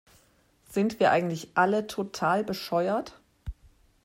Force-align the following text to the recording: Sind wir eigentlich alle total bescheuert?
Sind 0.67 0.99
wir 0.99 1.11
eigentlich 1.11 1.49
alle 1.53 1.85
total 1.85 2.43
bescheuert? 2.43 3.21